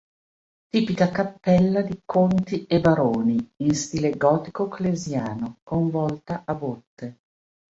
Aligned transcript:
Tipica 0.71 1.11
cappella 1.11 1.83
di 1.83 2.01
conti 2.03 2.65
e 2.65 2.81
baroni, 2.81 3.53
in 3.57 3.75
stile 3.75 4.17
gotico-clesiano 4.17 5.59
con 5.61 5.91
volta 5.91 6.41
a 6.43 6.55
botte. 6.55 7.19